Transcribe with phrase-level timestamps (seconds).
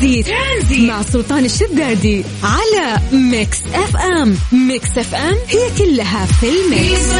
[0.00, 0.90] ترانزيت, ترانزيت.
[0.90, 4.34] مع سلطان الشدادي على Mix FM.
[4.68, 7.14] Mix FM هي كلها في ال mix.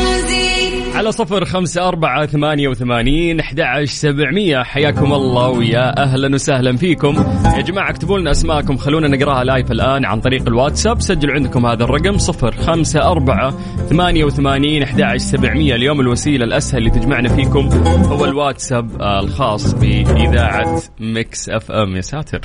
[0.94, 4.62] على صفر خمسة أربعة ثمانية وثمانين أحد سبعمية.
[4.62, 7.14] حياكم الله ويا أهلا وسهلا فيكم.
[7.56, 11.00] يا جماعة اكتبوا لنا أسماءكم خلونا نقراها live الآن عن طريق الواتساب.
[11.00, 13.54] سجلوا عندكم هذا الرقم صفر خمسة أربعة
[13.90, 15.74] ثمانية وثمانين أحد سبعمية.
[15.74, 21.96] اليوم الوسيلة الأسهل اللي تجمعنا فيكم هو الواتساب آه، الخاص بإذاعة Mix FM.
[21.96, 22.40] يا ساتر.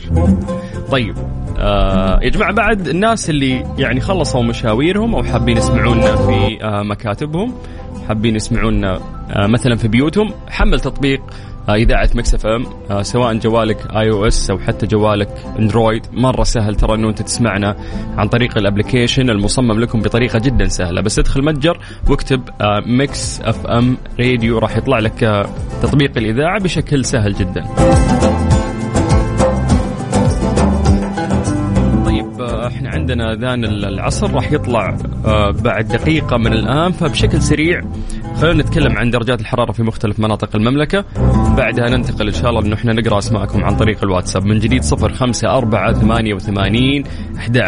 [0.92, 1.16] طيب
[1.60, 7.54] آه يا جماعة بعد الناس اللي يعني خلصوا مشاويرهم أو حابين يسمعونا في آه مكاتبهم
[8.08, 9.00] حابين يسمعونا
[9.32, 11.22] آه مثلا في بيوتهم حمل تطبيق
[11.70, 16.02] آه إذاعة Mix FM آه سواء جوالك iOS أو حتى جوالك Android.
[16.14, 17.76] مرة سهل ترى إنه أنت تسمعنا
[18.18, 21.02] عن طريق ال application المصمم لكم بطريقة جدا سهلة.
[21.02, 21.78] بس ادخل متجر
[22.10, 25.46] واكتب آه Mix FM Radio راح يطلع لك آه
[25.82, 27.64] تطبيق الإذاعة بشكل سهل جدا.
[32.68, 37.82] إحنا عندنا آذان العصر راح يطلع آه، بعد دقيقة من الآن فبشكل سريع
[38.42, 41.06] خلينا نتكلم عن درجات الحرارة في مختلف مناطق المملكة.
[41.58, 44.46] بعدها ننتقل إن شاء الله إنه إحنا نقرأ أسماءكم عن طريق الواتساب.
[44.46, 47.04] من جديد صفر خمسة أربعة ثمانية وثمانين
[47.38, 47.62] أحد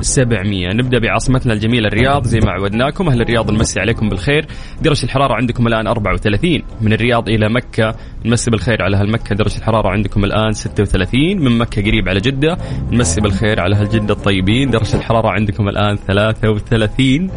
[0.00, 0.68] سبعمية.
[0.68, 3.08] نبدأ بعاصمتنا الجميلة الرياض زي ما عودناكم.
[3.08, 4.46] أهل الرياض نمسي عليكم بالخير.
[4.82, 9.34] درجة الحرارة عندكم الآن 34 من الرياض إلى مكة نمسي بالخير على أهل مكة.
[9.34, 12.58] درجة الحرارة عندكم الآن 36 من مكة قريب على جدة
[12.92, 14.70] نمسي بالخير على أهل جدة الطيبين.
[14.70, 17.30] درجة الحرارة عندكم الآن 33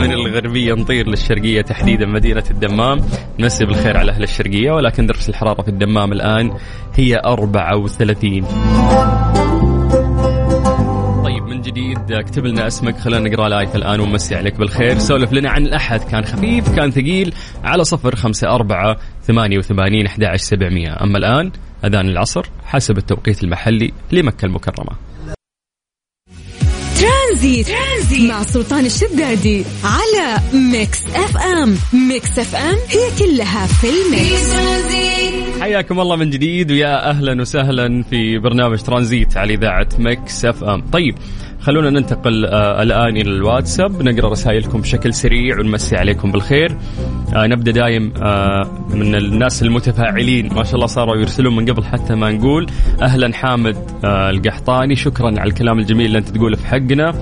[0.00, 2.06] من الغربية نطير للشرقية تحديدا.
[2.28, 3.00] مدينة الدمام.
[3.38, 6.50] نمسي بالخير على أهل الشرقية ولكن درجة الحرارة في الدمام الآن
[6.94, 8.44] هي 34
[11.24, 14.98] طيب من جديد اكتب لنا اسمك خلينا نقرأ لايف الآن ونمسي عليك بالخير.
[14.98, 20.36] سولف لنا عن الأحد كان خفيف كان ثقيل على صفر خمسة أربعة ثمانية وثمانين أحد
[20.36, 20.96] سبعمية.
[21.02, 21.52] أما الآن
[21.84, 25.07] أذان العصر حسب التوقيت المحلي لمكة المكرمة.
[27.28, 31.76] ترانزيت, ترانزيت مع سلطان الشدادي على Mix FM.
[32.08, 34.52] Mix FM هي كلها في ال mix.
[35.60, 40.80] حياكم الله من جديد ويا أهلا وسهلا في برنامج ترانزيت على إذاعة Mix FM.
[40.92, 41.14] طيب
[41.60, 44.02] خلونا ننتقل آه الآن إلى الواتساب.
[44.02, 46.76] نقرأ رسائلكم بشكل سريع ونمسي عليكم بالخير.
[47.36, 50.54] آه نبدأ دايم آه من الناس المتفاعلين.
[50.54, 52.66] ما شاء الله صاروا يرسلون من قبل حتى ما نقول.
[53.02, 54.96] أهلا حامد آه القحطاني.
[54.96, 57.14] شكرا على الكلام الجميل اللي أنت تقوله في حقنا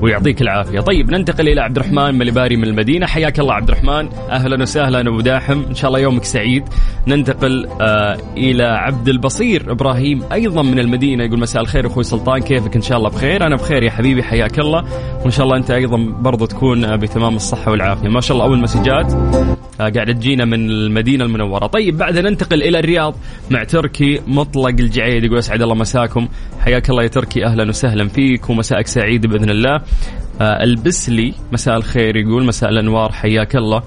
[0.00, 0.80] ويعطيك العافية.
[0.80, 3.06] طيب ننتقل إلى عبد الرحمن مليباري من المدينة.
[3.06, 4.08] حياك الله عبد الرحمن.
[4.30, 5.62] أهلا وسهلا أبو داحم.
[5.68, 6.64] إن شاء الله يومك سعيد.
[7.06, 11.24] ننتقل آه إلى عبد البصير إبراهيم أيضا من المدينة.
[11.24, 12.40] يقول مساء الخير أخوي سلطان.
[12.40, 13.46] كيفك؟ إن شاء الله بخير.
[13.46, 14.22] أنا بخير يا حبيبي.
[14.22, 14.84] حياك الله.
[15.22, 18.08] وإن شاء الله أنت أيضا برضو تكون بتمام الصحة والعافية.
[18.08, 18.48] ما شاء الله.
[18.48, 19.12] أول مسجات.
[19.80, 21.66] آه، قاعدة تجينا من المدينة المنورة.
[21.66, 23.14] طيب بعدها ننتقل إلى الرياض
[23.50, 26.28] مع تركي مطلق الجعيد يقول أسعد الله مساكم.
[26.60, 29.80] حياك الله يا تركي أهلا وسهلا فيك ومساءك سعيد بإذن الله.
[30.40, 33.82] آه، البسلي مساء الخير يقول مساء الأنوار حياك الله.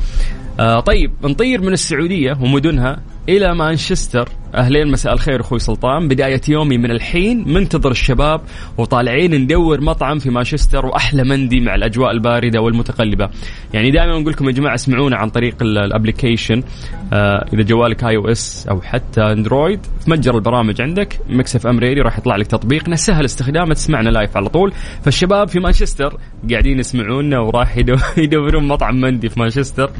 [0.59, 4.29] آه طيب نطير من السعودية ومدنها إلى مانشستر.
[4.55, 6.07] أهلين مساء الخير أخوي سلطان.
[6.07, 8.41] بداية يومي من الحين منتظر الشباب
[8.77, 13.29] وطالعين ندور مطعم في مانشستر وأحلى مندي مع الأجواء الباردة والمتقلبة.
[13.73, 16.63] يعني دائما نقول لكم يا جماعة اسمعونا عن طريق ال application
[17.13, 22.17] آه إذا جوالك iOS أو حتى Android في متجر البرامج عندك Mix FM Radio راح
[22.17, 22.95] يطلع لك تطبيقنا.
[22.95, 24.73] سهل استخدامه تسمعنا live على طول.
[25.03, 26.17] فالشباب في مانشستر
[26.51, 27.77] قاعدين يسمعونا وراح
[28.17, 29.91] يدورون مطعم مندي في مانشستر.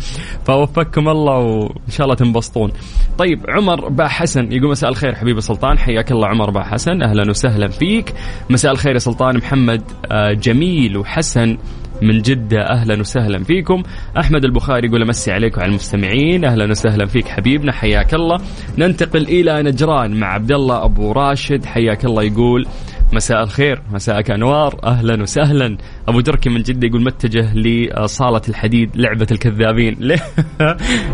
[0.45, 2.71] فوفقكم الله وإن شاء الله تنبسطون.
[3.17, 7.29] طيب عمر با حسن يقول مساء الخير حبيبي سلطان حياك الله عمر با حسن أهلا
[7.29, 8.13] وسهلا فيك.
[8.49, 11.57] مساء الخير يا سلطان محمد آه، جميل وحسن
[12.01, 13.83] من جدة أهلا وسهلا فيكم.
[14.19, 18.37] أحمد البخاري يقول أمسي عليكم على المستمعين أهلا وسهلا فيك حبيبنا حياك الله.
[18.77, 22.65] ننتقل إلى نجران مع عبد الله أبو راشد حياك الله يقول
[23.13, 25.77] مساء الخير مساءك أنوار أهلا وسهلا.
[26.07, 29.95] أبو تركي من جدة يقول متجه لصالة الحديد لعبة الكذابين.
[30.07, 30.19] ليه؟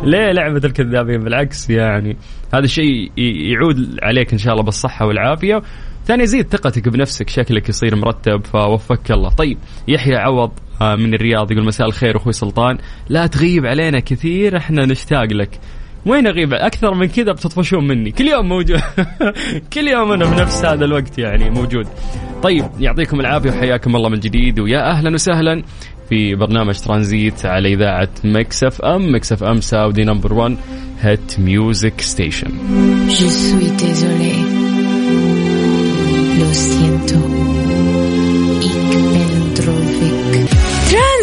[0.04, 2.18] ليه لعبة الكذابين؟ بالعكس يعني.
[2.54, 5.62] هذا الشيء يعود عليك إن شاء الله بالصحة والعافية.
[6.06, 7.30] ثاني زيد ثقتك بنفسك.
[7.30, 9.30] شكلك يصير مرتب فوفقك الله.
[9.30, 9.58] طيب
[9.88, 10.52] يحيى عوض
[10.82, 12.78] آه، من الرياض يقول مساء الخير أخوي سلطان.
[13.10, 15.60] لا تغيب علينا كثير إحنا نشتاق لك.
[16.06, 18.12] وين أغيب؟ أكثر من كذا بتطفشون مني.
[18.12, 18.80] كل يوم موجود.
[19.74, 21.88] كل يوم أنا بنفس هذا الوقت يعني موجود.
[22.44, 24.60] طيب يعطيكم العافية وحياكم الله من جديد.
[24.60, 25.64] ويا أهلا وسهلا
[26.10, 29.16] في برنامج ترانزيت على إذاعة Mix FM.
[29.16, 30.58] Mix FM Saudi number 1
[31.02, 32.52] hit music station.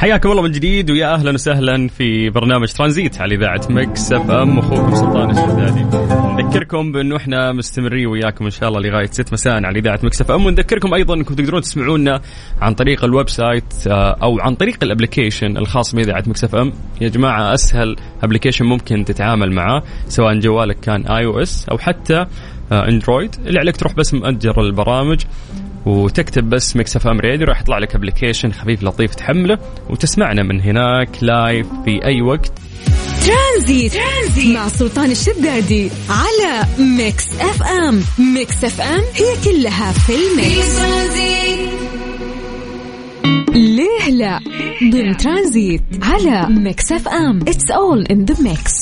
[0.00, 4.94] حياكم الله من جديد ويا أهلا وسهلا في برنامج ترانزيت على إذاعة Mix FM أخوكم
[4.94, 5.84] سلطان الشدادي.
[6.42, 10.46] نذكركم بأنه إحنا مستمرين وياكم إن شاء الله لغاية 6 مساء على إذاعة Mix FM
[10.46, 12.20] ونذكركم أيضا إنكم تقدرون تسمعونا
[12.60, 16.72] عن طريق ال website آه، أو عن طريق ال application الخاص بإذاعة Mix FM.
[17.00, 22.26] يا جماعة أسهل application ممكن تتعامل معاه سواء جوالك كان iOS أو حتى
[22.72, 25.20] Android آه، اللي عليك تروح بس متجر البرامج
[25.86, 29.58] وتكتب بس Mix FM Radio راح يطلع لك application خفيف لطيف تحمله
[29.90, 32.52] وتسمعنا من هناك live في أي وقت.
[33.26, 38.02] ترانزيت, ترانزيت مع سلطان الشدادي على Mix FM
[38.34, 40.80] Mix FM هي كلها في ال mix.
[43.54, 44.40] ليه لا؟
[44.92, 48.72] ضمن ترانزيت على Mix FM it's all in the mix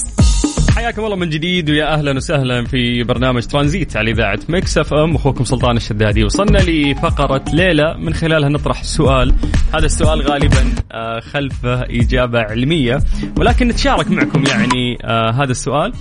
[0.79, 5.15] حياكم الله من جديد ويا أهلا وسهلا في برنامج ترانزيت على إذاعة Mix FM.
[5.15, 6.25] أخوكم سلطان الشدادي.
[6.25, 7.97] وصلنا لفقرة ليه لا.
[7.97, 9.35] من خلالها نطرح سؤال.
[9.75, 12.99] هذا السؤال غالبا آه، خلفه إجابة علمية.
[13.39, 15.93] ولكن نتشارك معكم يعني آه، هذا السؤال.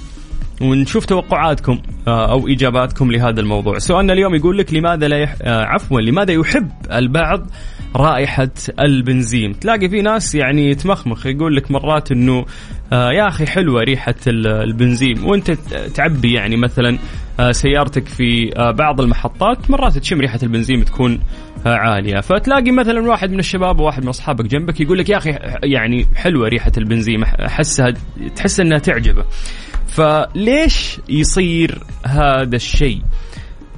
[0.62, 3.79] ونشوف توقعاتكم آه، أو إجاباتكم لهذا الموضوع.
[3.79, 5.35] سؤالنا اليوم يقول لك لماذا لا يح...
[5.45, 7.47] عفوا لماذا يحب البعض
[7.95, 8.50] رائحة
[8.80, 9.60] البنزين.
[9.60, 12.45] تلاقي في ناس يعني تمخمخ يقول لك مرات إنه
[12.94, 15.24] آه يا أخي حلوة ريحة البنزين.
[15.24, 15.51] وأنت
[15.95, 16.98] تعبي يعني مثلا
[17.39, 21.19] آه سيارتك في آه بعض المحطات مرات تشم ريحة البنزين بتكون
[21.66, 22.19] آه عالية.
[22.19, 26.48] فتلاقي مثلا واحد من الشباب وواحد من أصحابك جنبك يقول لك يا أخي يعني حلوة
[26.48, 27.24] ريحة البنزين.
[27.24, 27.94] أحسها
[28.36, 29.25] تحس إنها تعجبه.
[29.88, 33.01] فليش يصير هذا الشيء؟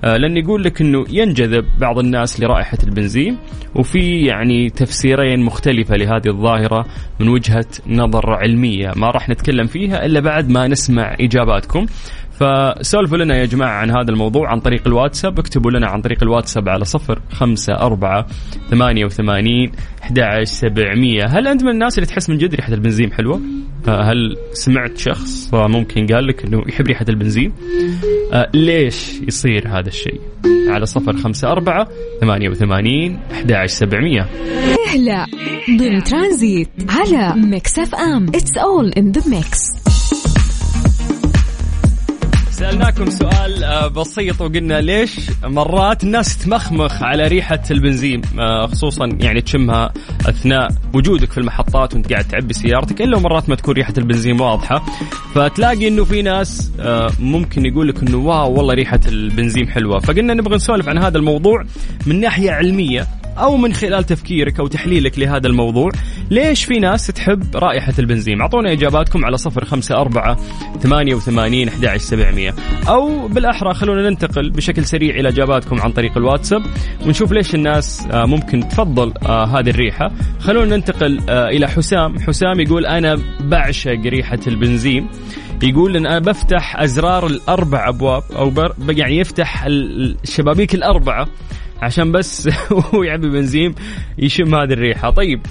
[0.03, 3.37] لأن يقول لك أنه ينجذب بعض الناس لرائحة البنزين
[3.75, 6.85] وفي يعني تفسيرين مختلفة لهذه الظاهرة
[7.19, 8.91] من وجهة نظر علمية.
[8.95, 11.85] ما راح نتكلم فيها إلا بعد ما نسمع إجاباتكم.
[12.39, 16.69] فسولفوا لنا يا جماعة عن هذا الموضوع عن طريق الواتساب اكتبوا لنا عن طريق الواتساب
[16.69, 18.27] على صفر خمسة أربعة
[18.69, 19.71] ثمانية وثمانين
[20.03, 23.41] أحد سبعمية هل أنت من الناس اللي تحس من جد ريحة البنزين حلوة؟
[23.87, 27.53] هل سمعت شخص ممكن قال لك أنه يحب ريحة البنزين؟
[28.33, 30.21] أه ليش يصير هذا الشيء؟
[30.67, 31.87] على صفر خمسة أربعة
[32.21, 34.29] ثمانية وثمانين أحد سبعمية
[34.97, 35.25] لا
[35.79, 39.88] ضمن ترانزيت على Mix FM it's all in the mix
[42.59, 49.41] سألناكم سؤال آه، بسيط وقلنا ليش مرات الناس تمخمخ على ريحة البنزين؟ آه، خصوصا يعني
[49.41, 49.93] تشمها
[50.29, 54.85] أثناء وجودك في المحطات وأنت قاعد تعبي سيارتك إلا مرات ما تكون ريحة البنزين واضحة.
[55.35, 59.99] فتلاقي إنه في ناس آه، ممكن يقول لك إنه واو والله ريحة البنزين حلوة.
[59.99, 61.63] فقلنا نبغى نسولف عن هذا الموضوع
[62.05, 63.07] من ناحية علمية.
[63.39, 65.91] أو من خلال تفكيرك أو تحليلك لهذا الموضوع
[66.31, 70.37] ليش في ناس تحب رائحة البنزين؟ أعطونا إجاباتكم على صفر خمسة أربعة
[70.79, 72.55] ثمانية وثمانين أحد سبعمية.
[72.87, 76.61] أو بالأحرى خلونا ننتقل بشكل سريع إلى إجاباتكم عن طريق الواتساب
[77.05, 80.11] ونشوف ليش الناس آه، ممكن تفضل آه، هذه الريحة.
[80.39, 82.19] خلونا ننتقل آه، إلى حسام.
[82.19, 85.07] حسام يقول أنا بعشق ريحة البنزين.
[85.63, 88.53] يقول إن أنا بفتح أزرار الأربع أبواب أو
[88.89, 91.27] يعني يفتح الشبابيك الأربعة.
[91.81, 92.49] عشان بس
[92.93, 93.75] هو يعبي بنزين
[94.17, 95.09] يشم هذه الريحة.
[95.09, 95.41] طيب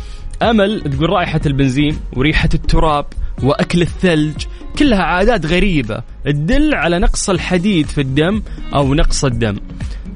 [0.43, 3.07] أمل تقول رائحة البنزين وريحة التراب
[3.43, 4.45] وأكل الثلج
[4.79, 8.43] كلها عادات غريبة تدل على نقص الحديد في الدم
[8.75, 9.57] أو نقص الدم.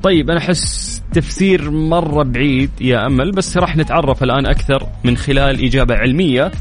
[0.03, 5.65] طيب أنا أحس تفسير مرة بعيد يا أمل بس راح نتعرف الآن أكثر من خلال
[5.65, 6.53] إجابة علمية.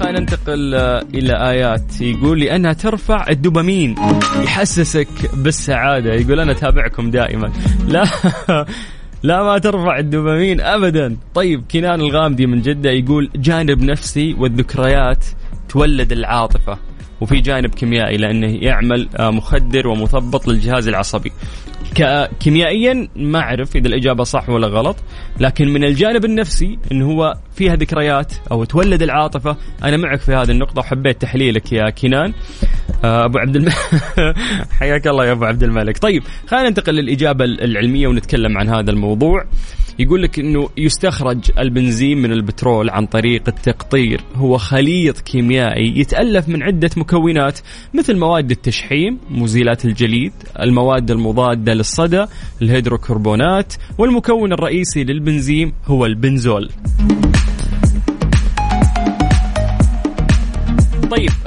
[0.00, 0.74] خلينا ننتقل
[1.14, 2.00] إلى آيات.
[2.00, 3.94] يقول لانها ترفع الدوبامين
[4.42, 6.12] يحسسك بالسعادة.
[6.14, 7.52] يقول أنا أتابعكم دائما.
[7.88, 8.04] لا
[9.22, 11.16] لا ما ترفع الدوبامين ابدا.
[11.34, 15.24] طيب كنان الغامدي من جدة يقول جانب نفسي والذكريات
[15.68, 16.78] تولد العاطفة.
[17.20, 21.32] وفي جانب كيميائي لأنه يعمل مخدر ومثبط للجهاز العصبي.
[22.40, 24.96] كيميائيا ما أعرف إذا الإجابة صح ولا غلط
[25.40, 29.56] لكن من الجانب النفسي انه هو فيها ذكريات أو تولد العاطفة.
[29.84, 32.32] أنا معك في هذه النقطة وحبيت تحليلك يا كنان
[33.04, 33.74] آه، أبو عبد الملك
[34.78, 35.98] حياك الله يا أبو عبد الملك.
[35.98, 39.44] طيب خلينا ننتقل للإجابة العلمية ونتكلم عن هذا الموضوع.
[40.00, 44.20] يقول لك إنه يستخرج البنزين من البترول عن طريق التقطير.
[44.34, 47.58] هو خليط كيميائي يتألف من عدة مكونات
[47.94, 52.24] مثل مواد التشحيم مزيلات الجليد المواد المضادة للصدى
[52.62, 56.70] الهيدروكربونات والمكون الرئيسي للبنزين هو البنزول.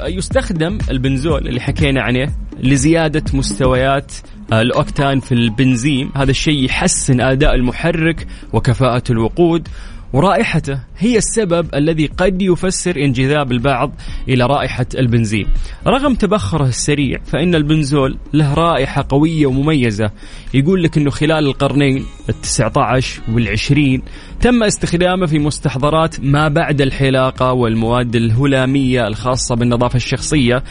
[0.06, 4.12] يستخدم البنزول اللي حكينا عنه لزيادة مستويات
[4.52, 6.10] الأوكتان في البنزين.
[6.16, 9.68] هذا الشيء يحسن أداء المحرك وكفاءة الوقود.
[10.14, 13.92] ورائحته هي السبب الذي قد يفسر انجذاب البعض
[14.28, 15.46] إلى رائحة البنزين.
[15.86, 20.10] رغم تبخره السريع فإن البنزول له رائحة قوية ومميزة.
[20.54, 24.02] يقول لك أنه خلال القرنين التسعة عشر والعشرين
[24.40, 30.62] تم استخدامه في مستحضرات ما بعد الحلاقة والمواد الهلامية الخاصة بالنظافة الشخصية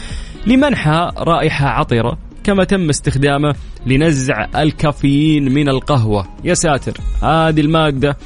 [0.46, 3.54] لمنحها رائحة عطرة كما تم استخدامه
[3.86, 6.26] لنزع الكافيين من القهوة.
[6.44, 8.16] يا ساتر هذه المادة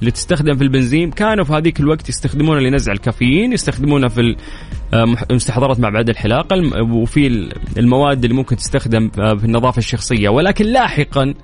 [0.00, 4.36] اللي تستخدم في البنزين كانوا في هذيك الوقت يستخدمونها لنزع الكافيين يستخدمونها في
[5.30, 10.28] المستحضرات مع بعد الحلاقة وفي المواد اللي ممكن تستخدم آه، في النظافة الشخصية.
[10.28, 11.34] ولكن لاحقا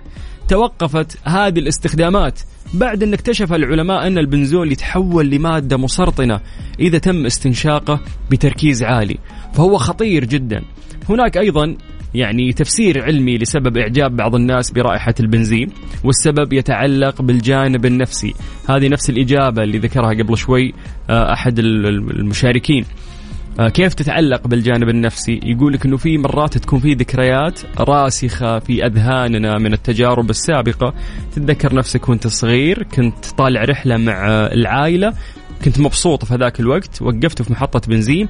[0.48, 2.40] توقفت هذه الاستخدامات
[2.74, 6.40] بعد أن اكتشف العلماء أن البنزول يتحول لمادة مسرطنة
[6.80, 8.00] إذا تم استنشاقه
[8.30, 9.18] بتركيز عالي
[9.52, 10.62] فهو خطير جدا.
[11.08, 11.76] هناك أيضا
[12.14, 15.68] يعني تفسير علمي لسبب إعجاب بعض الناس برائحة البنزين
[16.04, 18.34] والسبب يتعلق بالجانب النفسي.
[18.68, 20.74] هذه نفس الإجابة اللي ذكرها قبل شوي
[21.10, 22.84] آه، أحد المشاركين.
[23.60, 28.86] آه، كيف تتعلق بالجانب النفسي؟ يقول لك إنه في مرات تكون في ذكريات راسخة في
[28.86, 30.94] أذهاننا من التجارب السابقة.
[31.32, 35.12] تتذكر نفسك وأنت صغير كنت طالع رحلة مع العائلة
[35.64, 38.28] كنت مبسوط في هذاك الوقت وقفت في محطة بنزين.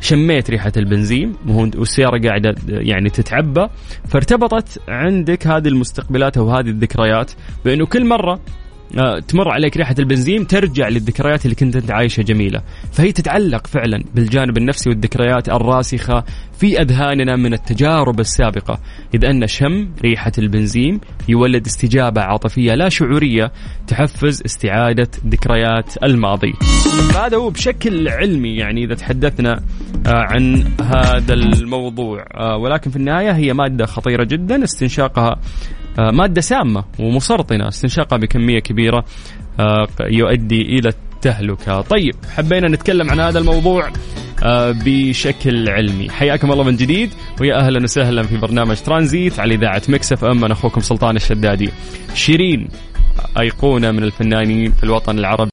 [0.00, 3.66] شميت ريحة البنزين والسيارة قاعدة يعني تتعبى
[4.08, 7.32] فارتبطت عندك هذه المستقبلات أو هذه الذكريات
[7.64, 8.40] بأنه كل مرة
[9.28, 12.62] تمر عليك ريحة البنزين ترجع للذكريات اللي كنت أنت عايشها جميلة.
[12.92, 16.24] فهي تتعلق فعلا بالجانب النفسي والذكريات الراسخة
[16.58, 18.80] في أذهاننا من التجارب السابقة.
[19.14, 23.52] إذ أن شم ريحة البنزين يولد استجابة عاطفية لا شعورية
[23.86, 26.52] تحفز استعادة ذكريات الماضي.
[27.14, 29.60] هذا هو بشكل علمي يعني إذا تحدثنا
[30.06, 32.24] آه، عن هذا الموضوع.
[32.34, 35.38] آه، ولكن في النهاية هي مادة خطيرة جدا استنشاقها آه،
[36.12, 39.04] مادة سامة ومسرطنة استنشاقها بكمية كبيرة
[39.60, 41.80] آه، يؤدي إلى التهلكة.
[41.80, 43.90] طيب حبينا نتكلم عن هذا الموضوع
[44.42, 46.10] آه، بشكل علمي.
[46.10, 50.44] حياكم الله من جديد ويا أهلا وسهلا في برنامج ترانزيت على إذاعة مكسف أم.
[50.44, 51.70] أنا أخوكم سلطان الشدادي.
[52.14, 52.68] شيرين
[53.40, 55.50] أيقونة من الفنانين في الوطن العربي.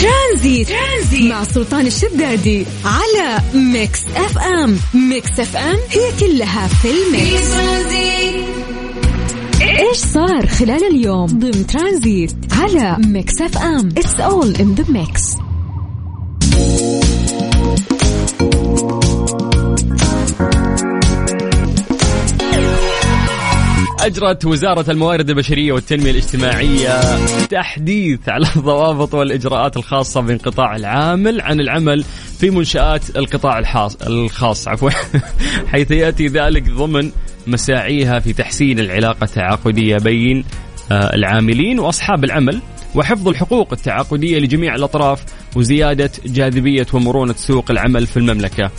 [0.00, 4.76] ترانزيت, ترانزيت مع سلطان الشدادي على Mix FM.
[5.10, 7.52] Mix FM هي كلها في ال mix.
[9.82, 13.88] إيش صار خلال اليوم؟ ضمن ترانزيت على Mix FM.
[13.88, 15.36] it's all in the mix
[24.00, 27.00] أجرت وزارة الموارد البشرية والتنمية الاجتماعية
[27.46, 32.04] تحديث على الضوابط والإجراءات الخاصة بانقطاع العامل عن العمل
[32.38, 33.58] في منشآت القطاع
[34.06, 34.90] الخاص عفوا.
[35.72, 37.10] حيث يأتي ذلك ضمن
[37.46, 40.44] مساعيها في تحسين العلاقة التعاقدية بين
[40.92, 42.60] آه، العاملين وأصحاب العمل
[42.94, 45.24] وحفظ الحقوق التعاقدية لجميع الأطراف
[45.56, 48.70] وزيادة جاذبية ومرونة سوق العمل في المملكة.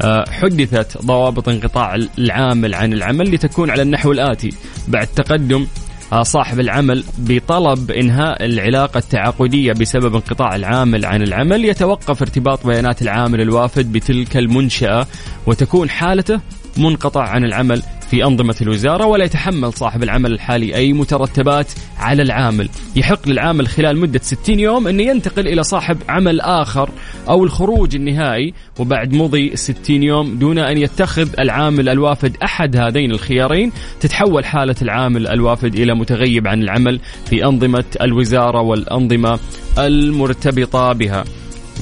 [0.00, 4.50] آه، حدثت ضوابط انقطاع العامل عن العمل لتكون على النحو الآتي.
[4.88, 5.66] بعد تقدم
[6.12, 13.02] آه، صاحب العمل بطلب إنهاء العلاقة التعاقدية بسبب انقطاع العامل عن العمل يتوقف ارتباط بيانات
[13.02, 15.06] العامل الوافد بتلك المنشأة
[15.46, 16.40] وتكون حالته
[16.76, 17.82] منقطع عن العمل.
[18.10, 22.68] في أنظمة الوزارة ولا يتحمل صاحب العمل الحالي أي مترتبات على العامل.
[22.96, 26.90] يحق للعامل خلال مدة 60 يوم أن ينتقل إلى صاحب عمل آخر
[27.28, 33.72] أو الخروج النهائي وبعد مضي 60 يوم دون أن يتخذ العامل الوافد أحد هذين الخيارين
[34.00, 39.38] تتحول حالة العامل الوافد إلى متغيب عن العمل في أنظمة الوزارة والأنظمة
[39.78, 41.24] المرتبطة بها.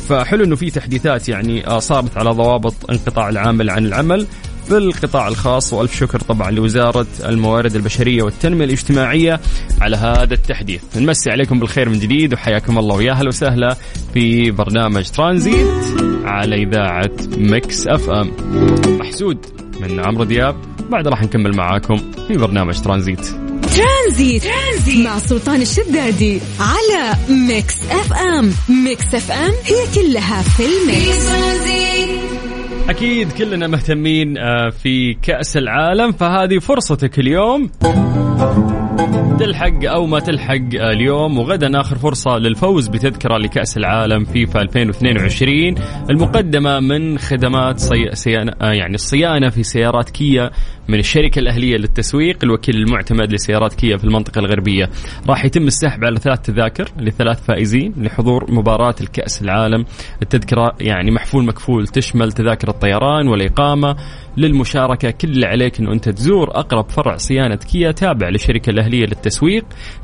[0.09, 4.27] فحلو إنه في تحديثات يعني آه، صارت على ضوابط انقطاع العامل عن العمل.
[4.69, 9.41] في القطاع الخاص وألف شكر طبعا لوزارة الموارد البشرية والتنمية الاجتماعية
[9.81, 10.83] على هذا التحديث.
[10.97, 12.95] نمسي عليكم بالخير من جديد وحياكم الله.
[12.95, 13.77] ويا أهلا وسهلا
[14.15, 15.85] في برنامج ترانزيت
[16.25, 18.33] على إذاعة Mix FM.
[18.99, 19.39] محسود
[19.81, 20.57] من عمرو دياب.
[20.91, 21.97] بعد راح نكمل معاكم
[22.29, 23.27] في برنامج ترانزيت
[23.75, 28.53] ترانزيت, ترانزيت مع سلطان الشدادي على Mix FM.
[28.69, 32.34] Mix FM هي كلها في ال mix.
[32.89, 37.71] أكيد كلنا مهتمين آه، في كأس العالم فهذه فرصتك اليوم.
[39.39, 45.75] تلحق أو ما تلحق اليوم وغدا آخر فرصة للفوز بتذكرة لكأس العالم فيفا 2022
[46.11, 48.11] المقدمة من خدمات صي...
[48.13, 50.51] صيانه آه، يعني الصيانة في سيارات كيا
[50.89, 54.91] من الشركة الأهلية للتسويق الوكيل المعتمد لسيارات كيا في المنطقة الغربية.
[55.29, 59.85] راح يتم السحب على ثلاث تذاكر لثلاث فائزين لحضور مباراة الكأس العالم.
[60.23, 63.97] التذكرة يعني محفول مكفول تشمل تذاكر الطيران والإقامة
[64.37, 65.11] للمشاركة.
[65.11, 69.24] كل اللي عليك أنه أنت تزور أقرب فرع صيانة كيا تابع للشركة الأهلية للتسويق.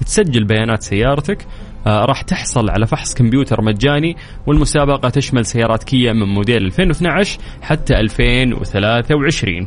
[0.06, 1.46] تسجل بيانات سيارتك
[1.86, 7.94] آه، راح تحصل على فحص كمبيوتر مجاني والمسابقة تشمل سيارات كيا من موديل 2012 حتى
[7.94, 9.66] 2023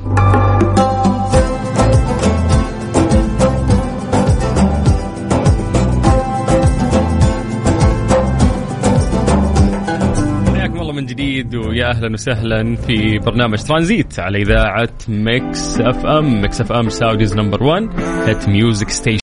[11.03, 16.41] من جديد ويا أهلا وسهلا في برنامج ترانزيت على إذاعة Mix FM.
[16.41, 19.22] Mix FM Saudi's number 1 hit music station.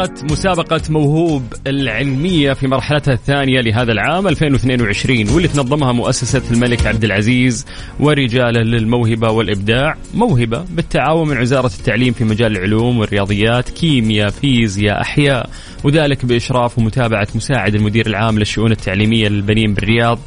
[0.00, 7.04] انطلقت مسابقة موهوب العلمية في مرحلتها الثانية لهذا العام 2022 واللي تنظمها مؤسسة الملك عبد
[7.04, 7.66] العزيز
[8.00, 9.96] ورجاله للموهبة والإبداع.
[10.14, 15.50] موهبة بالتعاون من وزارة التعليم في مجال العلوم والرياضيات كيمياء فيزياء أحياء
[15.84, 20.18] وذلك بإشراف ومتابعة مساعد المدير العام للشؤون التعليمية للبنين بالرياض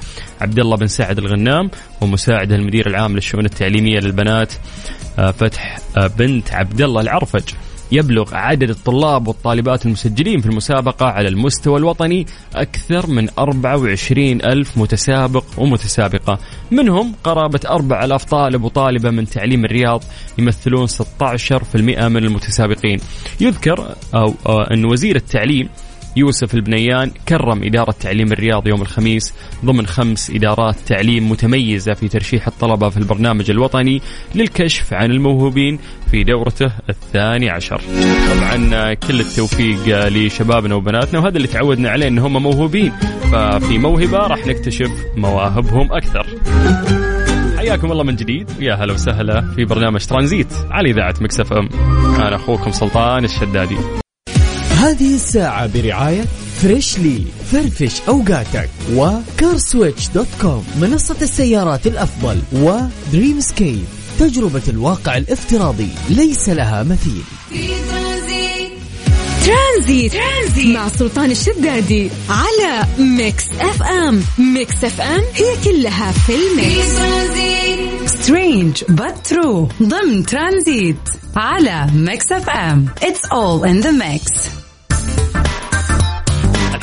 [0.42, 1.70] عبد الله بن سعد الغنام
[2.02, 4.54] ومساعد المدير العام للشؤون التعليمية للبنات
[5.20, 7.44] آه، فتح آه، بنت عبد الله العرفج.
[7.92, 15.44] يبلغ عدد الطلاب والطالبات المسجلين في المسابقة على المستوى الوطني أكثر من 24 ألف متسابق
[15.58, 16.40] ومتسابقة.
[16.72, 20.04] منهم قرابة 4000 طالب وطالبة من تعليم الرياض
[20.38, 23.00] يمثلون 16% من المتسابقين.
[23.42, 24.34] يذكر أو
[24.74, 25.70] أن وزير التعليم
[26.16, 29.34] يوسف البنيان كرم إدارة تعليم الرياض يوم الخميس
[29.66, 34.02] ضمن خمس إدارات تعليم متميزة في ترشيح الطلبة في البرنامج الوطني
[34.36, 35.80] للكشف عن الموهوبين
[36.12, 37.82] في دورته الثاني عشر.
[38.30, 42.92] طبعا كل التوفيق لشبابنا وبناتنا وهذا اللي تعودنا عليه ان هم موهوبين.
[43.32, 46.26] ففي موهبة راح نكتشف مواهبهم أكثر.
[47.58, 48.50] حياكم الله من جديد.
[48.60, 51.70] ويا هلا وسهلا في برنامج ترانزيت على إذاعة مكسف إم.
[52.16, 53.78] أنا أخوكم سلطان الشدادي.
[54.80, 56.26] هذه الساعة برعاية
[56.62, 63.84] Freshly فرفش أوقاتك و CarSwitch dot com منصة السيارات الأفضل و Dreamscape
[64.20, 67.24] تجربة الواقع الافتراضي ليس لها مثيل.
[69.46, 70.14] ترانزيت.
[70.14, 77.00] ترانزيت مع سلطان الشدادي على Mix FM Mix FM هي كلها في ال mix.
[78.12, 84.59] strange but true ضمن ترانزيت على Mix FM it's all in the mix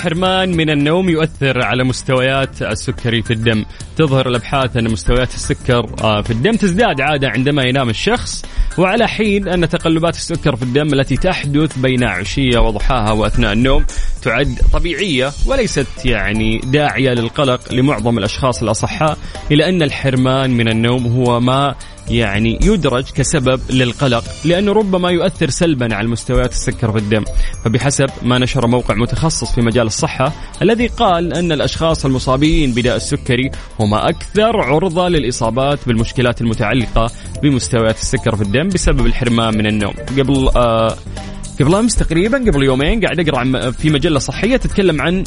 [0.07, 3.65] الحرمان من النوم يؤثر على مستويات السكري في الدم.
[3.97, 8.45] تظهر الأبحاث أن مستويات السكر آه، في الدم تزداد عادة عندما ينام الشخص
[8.79, 13.85] وعلى حين أن تقلبات السكر في الدم التي تحدث بين عشية وضحاها وأثناء النوم
[14.23, 19.19] تعد طبيعية وليست يعني داعية للقلق لمعظم الأشخاص الأصحاء
[19.51, 21.75] الا أن الحرمان من النوم هو ما
[22.11, 27.25] يعني يدرج كسبب للقلق لأنه ربما يؤثر سلبا على مستويات السكر في الدم.
[27.65, 30.33] فبحسب ما نشر موقع متخصص في مجال الصحة
[30.63, 37.11] الذي قال أن الأشخاص المصابين بداء السكري هم أكثر عرضة للإصابات بالمشكلات المتعلقة
[37.43, 39.95] بمستويات السكر في الدم بسبب الحرمان من النوم.
[40.19, 40.97] قبل آه
[41.61, 45.25] قبل أمس تقريبا قبل يومين قاعد أقرأ في مجلة صحية تتكلم عن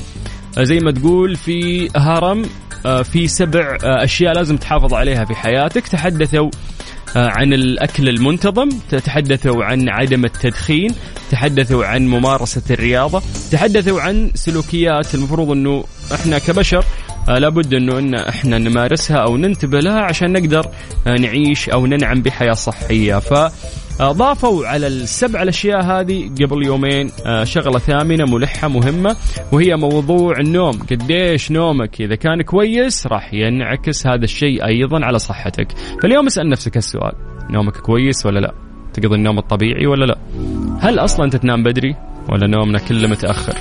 [0.57, 2.45] آه، زي ما تقول في هرم
[2.85, 5.87] آه، في سبع آه، أشياء لازم تحافظ عليها في حياتك.
[5.87, 6.49] تحدثوا
[7.15, 8.69] عن الأكل المنتظم
[9.05, 10.95] تحدثوا عن عدم التدخين
[11.31, 16.85] تحدثوا عن ممارسة الرياضة تحدثوا عن سلوكيات المفروض إنه إحنا كبشر
[17.37, 20.65] لابد إنه إن إحنا نمارسها أو ننتبه لها عشان نقدر
[21.05, 23.19] نعيش أو ننعم بحياة صحية.
[23.19, 23.33] ف
[24.01, 29.15] ضافوا على السبع الأشياء هذه قبل يومين آه، شغلة ثامنة ملحة مهمة
[29.51, 30.79] وهي موضوع النوم.
[30.91, 35.67] قديش نومك؟ إذا كان كويس راح ينعكس هذا الشيء أيضا على صحتك.
[36.03, 37.13] فاليوم اسأل نفسك السؤال
[37.49, 38.53] نومك كويس ولا لا؟
[38.93, 40.17] تقضي النوم الطبيعي ولا لا؟
[40.81, 41.95] هل أصلا انت تنام بدري
[42.29, 43.55] ولا نومنا كله متأخر؟